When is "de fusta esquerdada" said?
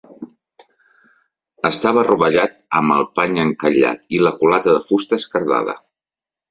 4.79-5.83